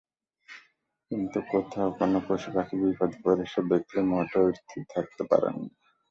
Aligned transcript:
কিন্তু 1.11 1.39
কোথাও 1.51 1.89
কোনো 1.99 2.17
পশুপাখি 2.27 2.75
বিপদে 2.81 3.17
পড়েছে 3.23 3.59
দেখলে 3.71 3.99
মোটেও 4.11 4.45
স্থির 4.59 4.83
থাকতে 4.93 5.23
পারেন 5.31 5.55
না। 5.59 5.69